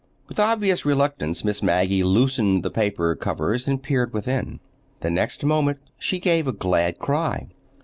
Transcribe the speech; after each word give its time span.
With 0.27 0.39
obvious 0.39 0.83
reluctance 0.83 1.45
Miss 1.45 1.61
Maggie 1.61 2.01
loosened 2.01 2.63
the 2.63 2.71
paper 2.71 3.13
covers 3.15 3.67
and 3.67 3.83
peered 3.83 4.13
within. 4.13 4.59
The 5.01 5.11
next 5.11 5.45
moment 5.45 5.77
she 5.99 6.19
gave 6.19 6.47
a 6.47 6.51
glad 6.51 6.97
cry. 6.97 7.49